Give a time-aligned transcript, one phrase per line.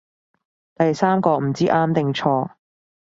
[0.73, 2.49] 第三個唔知啱定錯